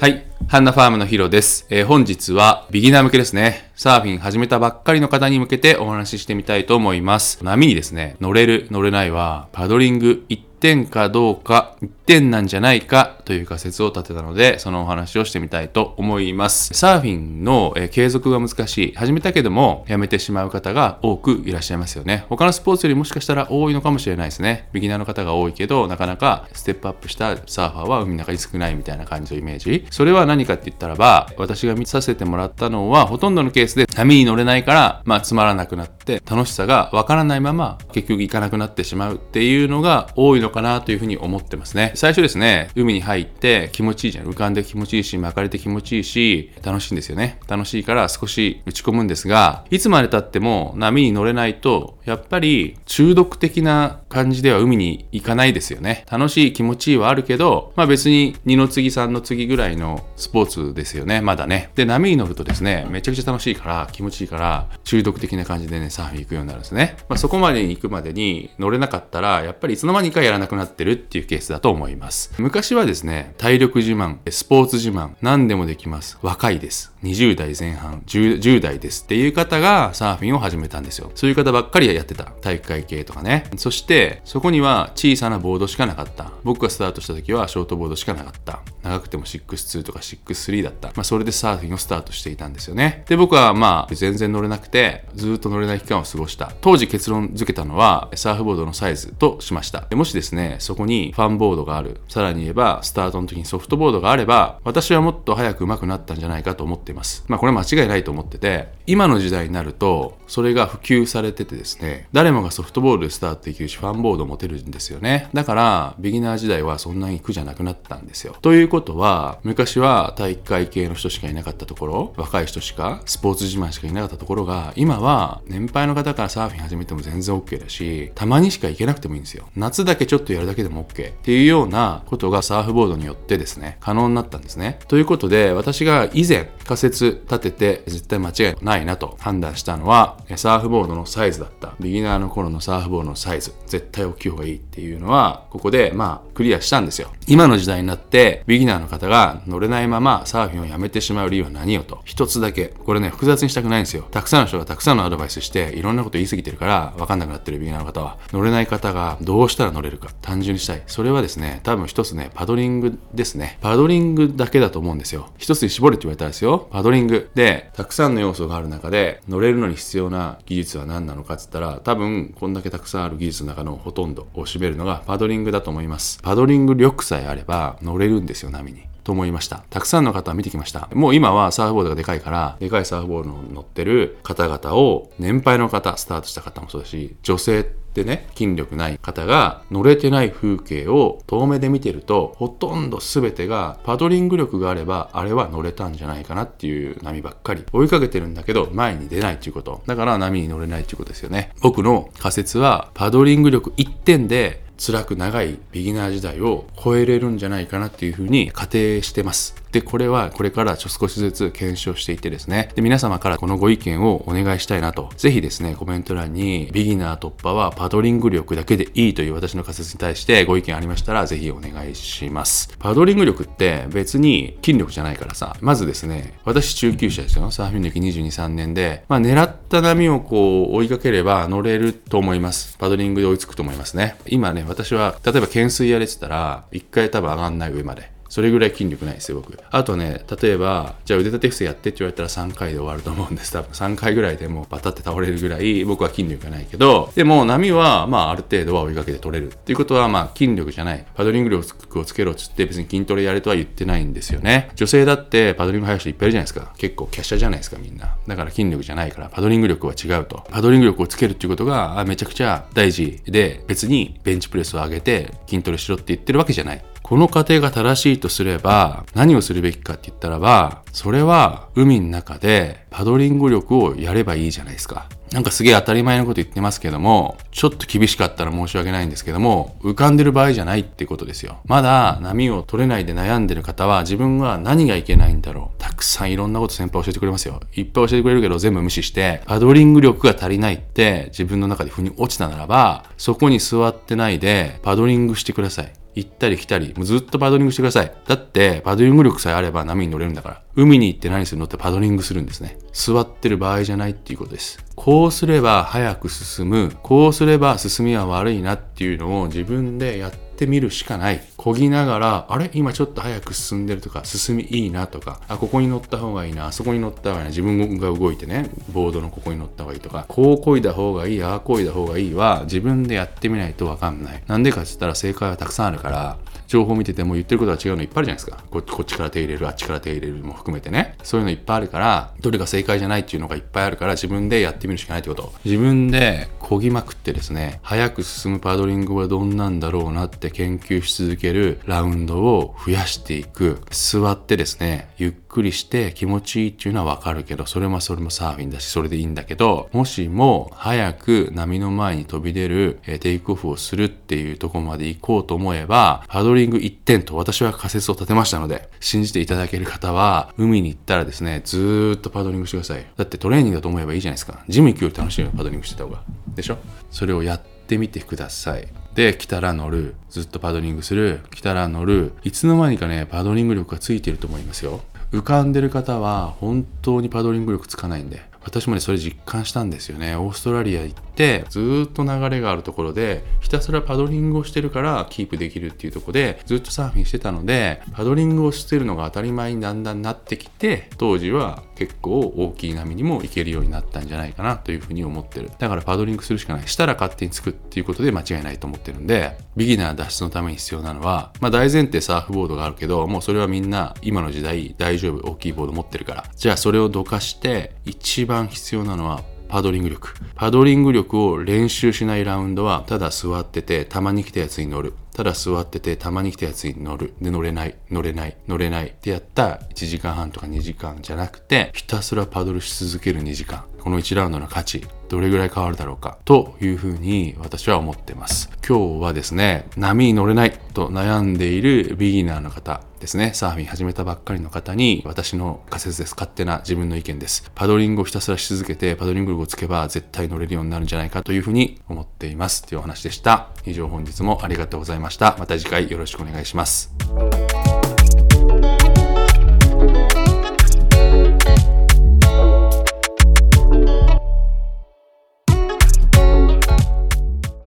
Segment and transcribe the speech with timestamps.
[0.00, 0.24] はい。
[0.46, 1.66] ハンナファームのヒロです。
[1.70, 3.72] えー、本日はビギナー向けですね。
[3.74, 7.44] サーフィン始めたばっかりの方に向けてお話ししてみたいと思います。
[7.44, 16.74] 波にですね、乗れる、乗れないは、パドリング1点かどうか、1点なんじゃないかという仮説を立てたので、そのお話をしてみたいと思います。
[16.74, 18.94] サーフィンの、継続が難しい。
[18.94, 22.24] 始めたけども、やめてしまう方が多くいらっしゃいますよね。
[22.28, 24.68] 他のスポーツよりもしかしたら多いのかもしれないですね。
[24.72, 29.86] ビギナーの方が多いけど、なかなかステップアップしたサーファーは海の中に少ないみたいな感じのイメージ。
[29.90, 41.92] それは何かって言ったらば、私が見させてもらったのは、ほとんどのケースで波に乗れないから、まあ、つまらなくなって、楽しさがわからないまま、結局行かなくなってしまうっていうのが多いのかなというふうに思ってますね。
[41.94, 44.26] 最初ですね、海に入って気持ちいいじゃん。
[44.26, 47.38] 浮かんで気持ちいいし、巻かれて気持ちいいし、楽しいんですよね。
[47.48, 56.04] 楽しいから少し打ち込むんですが、いつまで経っても波に乗れないと、やっぱり中毒的な感じでは海に行かないですよね。
[56.10, 61.20] 楽しい気持ちいいはあるけど、まあ別に二の次三の次ぐらいのスポーツですよね。
[61.20, 61.70] まだね。
[61.74, 66.96] で、波に乗るとですね、めちゃくちゃ楽しいから、気持ちいいから、中毒的な感じでね、サーフィン行くようになるんですね。
[67.08, 72.32] まあそこまでに行くまでに乗れなかったら、やっぱりいつの間にかやらなくなってるっていうケースだと思います。
[72.38, 76.18] 昔はですね、体力自慢、スポーツ自慢、何でもできます。
[76.22, 76.92] 若いです。
[77.02, 81.12] 20代前半10、10代ですっていう方がサーフィンを始めたんですよ。
[81.14, 82.24] そういう方ばっかりやってた。
[82.24, 83.44] 体育会系とかね。
[83.56, 86.32] そして、そこには小さなボードしかなかった。
[86.44, 88.60] 僕がスタートした時はショートボードしかなかった。
[88.82, 90.88] 長くても6-2とか6-3だった。
[90.88, 93.04] まあ、それでサーフィンをスタートしていたんですよね。
[93.08, 96.52] で、僕はまあ、全然乗れなくて、ずっと乗れない期間を過ごした。
[96.60, 99.86] 当時結論付けたのは、サーフボードのサイズとしました。
[99.88, 102.00] でもしですね、そこにファンボードがある。
[102.08, 107.24] さらに言えば、スタートの時にソフトボードがあれば、私はもっと早く上手くなったんじゃないかと思っています。
[107.28, 115.28] まあ、これ間違いないと思ってて、今の時代になると、それが普及されててですね、誰もがソフトボールでスタートできるし、ファンボード持てるんですよね。
[115.34, 118.34] だから、ビギナー時代はそんなに苦じゃなくなったんですよ。
[118.42, 129.46] ということは、昔は体育会系の人しかいなかったところ、若い人しか、スポーツ自慢しかいなかったところが、今は年配の方からサーフィン始めても全然 OK だし、たまにしか行けなくてもいいんですよ。
[129.56, 134.78] 夏だけちょっとやるだけでも OK っていうようなことがサーフボードによってですね、可能になったんですね。
[134.88, 141.74] ということで、私が以前仮説立てて絶対間違いないなと判断したのは、サーフボードのサイズだった。
[141.80, 147.10] ビギナーの頃のサーフボードのサイズ、絶対大きい方がいいっていうのは、ここでまあクリアしたんですよ。
[147.26, 152.00] 今の時代になって、ビギナーの方が乗れないままサーフィンをやめてしまう理由は何よと。
[152.04, 152.74] 一つだけ。
[152.84, 154.04] これね、複雑にしたくないんですよ。
[154.10, 160.82] たくさんの人がたくさんのアドバイスして、いろんなこと言い過ぎてるから、わかんなくなってるビギナーの方は、乗れない方がどうしたら乗れるか、単純にしたい。
[160.86, 163.58] それはですね、多分一つね、パドリングですね。
[163.60, 165.30] パドリングだけだと思うんですよ。
[165.38, 166.68] 一つに絞れって言われたらですよ。
[166.70, 176.20] パドリングで、たくさんの要素がある中で、乗れるのに必要な技術は何なのかって言ったら、多分、こんだけたくさんある技術の中のほとんどを占めるのがパドリングだと思います。
[176.22, 178.87] パドリング力さえあれば乗れるんですよ、波に。
[179.08, 179.64] と思いました。
[179.70, 180.90] たくさんの方見てきました。
[180.92, 197.64] もう今はサーフボードがでかいから、でかいサーフボードの乗ってる方々を、年配の方、スタートした方もそうだし、女性ってね、筋力ない方が乗れてない風景を遠目で見てると、ほとんど全てがパドリング力があれば、あれは乗れたんじゃないかなっていう波ばっかり。
[197.72, 199.80] 追いかけてるんだけど、前に出ないっていうこと。
[199.86, 201.52] だから波に乗れないっていうことですよね。
[201.62, 209.56] 僕の仮説は、パドリング力1点で辛く長いビギナー時代を超えれるんじゃないかなっていうふうに仮定してます。
[209.72, 222.74] で、これはこれからちょ少しずつ検証していってですね、で、皆様からこのご意見をお願いしたいなと、ぜひですね、コメント欄にビギナー突破はパドリング力だけでいいという私の仮説に対してご意見ありましたら、ぜひお願いします。
[222.78, 227.50] パドリング力って別に筋力じゃないからさ、まずですね、私中級者ですよ。
[227.50, 232.76] サーフィン歴22、3年で、まあ狙った波をこう追いかければ乗れると思います。
[232.78, 234.16] パドリングで追いつくと思いますね。
[234.26, 238.17] 今ね、私は、例えば懸垂やれてたら、一回多分上がんない上まで。
[238.28, 239.58] それぐらい筋力ないですよ、僕。
[239.70, 243.52] あとね、例えば、じゃあ腕立て伏せやってって言われたら3回で終わると思うんです。
[243.52, 249.52] 多分3回ぐらいでもうバタって倒れるぐらい僕は筋力がないけど、でも波は、まあある程度は追いかけて取れる。
[249.52, 251.04] っていうことは、まあ筋力じゃない。
[251.14, 254.70] パドリング力をつけろっつって別に筋トレやれとは言ってないんですよね。
[254.74, 256.72] 女性だってパドリング速い人いっぱいいるじゃないですか。
[256.76, 258.16] 結構華奢じゃないですか、みんな。
[258.26, 260.44] だから筋力じゃないから、パドリング力は違うと。
[260.50, 266.84] パドリング力をつけるっていうことがめちゃくちゃ大事で、別にベンチプレスを上げて筋トレしろって言ってるわけじゃない。
[267.02, 275.06] この過程が正しいとすれば、何をするべきかって言ったらば、それは海の中でパドリング力をやればいいじゃないですか。
[275.32, 281.58] なんかすげえ当たり前のこと言ってますけども、ちょっと厳しかったら申し訳ないんですけども、浮かんでる場合じゃないってことですよ。
[281.66, 285.82] まだ波を取れないで悩んでる方は自分は何がいけないんだろう。
[285.82, 287.60] たくさんいろんなこと先輩教えてくれますよ。
[287.74, 295.92] いっぱい教えてくれるけど全部無視して、パドリング力が足りないって自分の中で腑に落ちたならば、そこに座ってないでパドリングしてください。
[296.18, 298.12] 行ったり来たり、もうずっとパドリングしてください。
[298.26, 300.62] だって、パドリング力さえあれば波に乗れるんだから。
[300.74, 302.78] 海に行って何するのってパドリングするんですね。
[302.92, 304.84] 座ってる場合じゃないっていうことです。
[304.94, 306.92] こうすれば早く進む。
[307.02, 311.40] こうすれば進みは悪いなっていうのを自分でやっててみるしかない。
[311.56, 312.70] 漕ぎながら、あれ？
[312.74, 324.42] 今ちょっと早く進んでるとか、進みいいなとか、あ、ここに乗った方がいいな、あそこに乗った方がいいな、自分が動いてね、ボードのここに乗った方がいいとか、こう漕いだ方がいい、ああ漕いだ方がいいは、自分でやってみないとわかんない。
[324.46, 328.62] なんでかって言ったら正解はたくさんあるから、情報見てても言ってることは違うのいっぱいあるじゃないですか。
[328.70, 331.16] こっちから手入れる、あっちから手入れるも含めてね。
[331.22, 335.54] そういうのいっぱいあるから、どれが正解じゃないっていうのがいっぱいあるから、自分でやってみるしかないってこと。
[335.64, 343.80] 自分で漕ぎまくってですね、早く進むパドリングはどんなんだろうなって研究し続けるラウンドを増やしていく。
[343.90, 363.06] 座ってですね、ゆっくりして気持ちいいっていうのはわかるけど、それもそれもサーフィンだし、それでいいんだけど、もしも早く波の前に飛び出る、えテイクオフをするっていうとこまで行こうと思えば、パドリング1点と私は仮説を立てましたので、信じていただける方は、海に行ったらですね、ずーっとパドリングしてください。
[363.16, 364.64] だってトレーニングだと思えばいいじゃないですか。
[364.68, 366.22] ジム行くより楽しいよ、パドリングしてた方が。
[366.54, 366.78] でしょ？
[367.10, 368.88] それをやってみてください。
[369.18, 370.14] で、来たら乗る。
[370.30, 371.40] ずっとパドリングする。
[371.50, 372.34] 来たら乗る。
[372.44, 375.00] いつの間にかね、パドリング力がついてると思いますよ。
[375.32, 378.40] 浮かんでる方は本当にパドリング力つかないんで。
[378.68, 380.36] 私もね、それ実感したんですよね。
[380.36, 395.70] オーストラリア行って、ずっと流れがあるところで、ひたすらパドリングをしてるからキープできるっていうところで、ずっとサーフィンしてたので、パドリングをしてるのが当たり前にだんだんなってきて、当時は結構大きい波にも行けるようになったんじゃないかなというふうに思ってる。
[395.78, 396.88] だからパドリングするしかない。
[396.88, 406.44] したら勝手につくっていうことで間違いないと思ってるんで、ビギナー脱出のために必要なのは、まあ大前提サーフボードがあるけど、もうそれはみんな今の時代大丈夫、大きいボード持ってるから。
[406.56, 410.34] じゃあそれをどかして、一番必要なのはパドリング力。
[410.54, 415.12] パドリング力を練習しないラウンドは、ただ座ってて、たまに来たやつに乗る。
[415.34, 417.34] ただ座ってて、たまに来たやつに乗る。
[417.42, 423.84] で、乗れない、乗れない、乗れないってやった1時間半とか2時間じゃなくて、ひたすらパドルし続ける2時間。
[424.00, 428.70] この1ラウンドの価値、どれぐらい変わるだろうか、というふうに私は思ってます。
[428.86, 436.34] 今日はですね、波に乗れないと悩んでいるビギナーの方ですね、サーフィン始めたばっかりの方に、私の仮説です。
[436.34, 437.70] 勝手な自分の意見です。
[437.74, 442.84] パドリングをひたすらし続けて、パドリング力をつけば絶対乗れるようになるんじゃないかというふうに思っています。
[442.84, 443.68] というお話でした。
[443.84, 445.56] 以上本日もありがとうございました。
[445.58, 447.12] また次回よろしくお願いします。